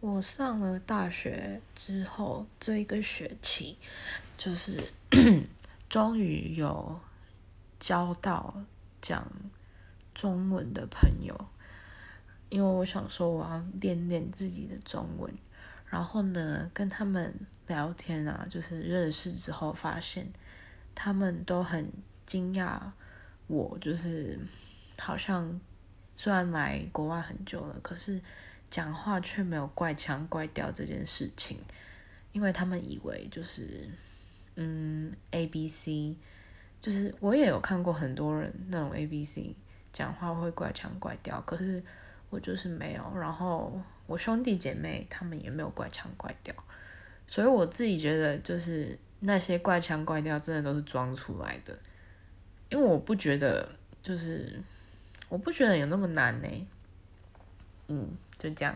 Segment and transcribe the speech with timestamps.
[0.00, 3.76] 我上了大学之后，这一个学期
[4.38, 4.82] 就是
[5.90, 6.98] 终于有
[7.78, 8.54] 交到
[9.02, 9.30] 讲
[10.14, 11.38] 中文的朋友，
[12.48, 15.30] 因为我想说我要练练自己的中文，
[15.86, 17.34] 然后呢跟他们
[17.66, 20.26] 聊天啊，就是认识之后发现
[20.94, 21.92] 他们都很
[22.24, 22.80] 惊讶，
[23.48, 24.38] 我就是
[24.98, 25.60] 好像
[26.16, 28.18] 虽然来国外很久了，可是。
[28.70, 31.58] 讲话却没有怪腔怪调这件事情，
[32.32, 33.88] 因为他们以为就是，
[34.54, 36.14] 嗯，A B C，
[36.80, 39.54] 就是我也有看过很多人那种 A B C
[39.92, 41.82] 讲话会怪腔怪调，可是
[42.30, 43.02] 我就是没有。
[43.18, 46.54] 然后我兄弟姐妹他们也没有怪腔怪调，
[47.26, 51.76] 所以我自己觉得就是那些怪腔怪调真的都是装出来的，
[52.68, 53.68] 因为我不觉得
[54.00, 54.60] 就是
[55.28, 56.48] 我不觉得有那么难呢，
[57.90, 58.16] 嗯。
[58.38, 58.74] 就这样。